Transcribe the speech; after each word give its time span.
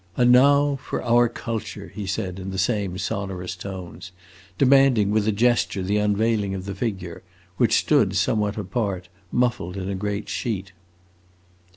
"And 0.17 0.31
now 0.31 0.77
for 0.77 1.03
our 1.03 1.29
Culture!" 1.29 1.91
he 1.93 2.07
said 2.07 2.39
in 2.39 2.49
the 2.49 2.57
same 2.57 2.97
sonorous 2.97 3.55
tones, 3.55 4.11
demanding 4.57 5.11
with 5.11 5.27
a 5.27 5.31
gesture 5.31 5.83
the 5.83 5.97
unveiling 5.97 6.55
of 6.55 6.65
the 6.65 6.73
figure, 6.73 7.21
which 7.57 7.77
stood 7.77 8.15
somewhat 8.15 8.57
apart, 8.57 9.09
muffled 9.31 9.77
in 9.77 9.89
a 9.89 9.93
great 9.93 10.27
sheet. 10.27 10.71